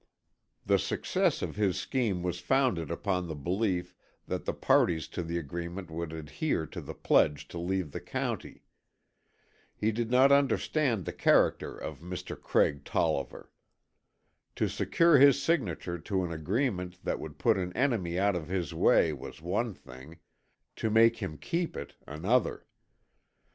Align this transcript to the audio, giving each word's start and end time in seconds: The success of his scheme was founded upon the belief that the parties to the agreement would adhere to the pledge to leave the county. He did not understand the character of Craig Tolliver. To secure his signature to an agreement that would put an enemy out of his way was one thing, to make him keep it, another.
The 0.65 0.79
success 0.79 1.43
of 1.43 1.55
his 1.57 1.77
scheme 1.79 2.23
was 2.23 2.39
founded 2.39 2.89
upon 2.89 3.27
the 3.27 3.35
belief 3.35 3.93
that 4.25 4.45
the 4.45 4.51
parties 4.55 5.07
to 5.09 5.21
the 5.21 5.37
agreement 5.37 5.91
would 5.91 6.11
adhere 6.11 6.65
to 6.73 6.81
the 6.81 6.95
pledge 6.95 7.47
to 7.49 7.59
leave 7.59 7.91
the 7.91 8.01
county. 8.01 8.63
He 9.75 9.91
did 9.91 10.09
not 10.09 10.31
understand 10.31 11.05
the 11.05 11.13
character 11.13 11.77
of 11.77 12.01
Craig 12.41 12.83
Tolliver. 12.83 13.51
To 14.55 14.67
secure 14.67 15.19
his 15.19 15.39
signature 15.39 15.99
to 15.99 16.23
an 16.23 16.31
agreement 16.31 17.03
that 17.05 17.19
would 17.19 17.37
put 17.37 17.55
an 17.59 17.71
enemy 17.77 18.17
out 18.17 18.35
of 18.35 18.47
his 18.47 18.73
way 18.73 19.13
was 19.13 19.39
one 19.39 19.75
thing, 19.75 20.17
to 20.77 20.89
make 20.89 21.17
him 21.17 21.37
keep 21.37 21.77
it, 21.77 21.93
another. 22.07 22.65